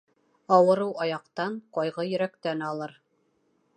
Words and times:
Ауырыу 0.55 0.95
аяҡтан, 1.05 1.59
ҡайғы 1.79 2.07
йөрәктән 2.13 2.65
алыр. 2.71 2.97